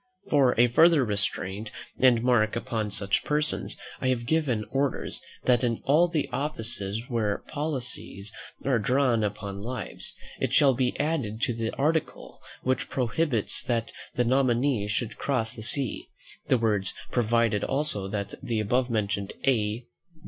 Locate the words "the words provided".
16.47-17.63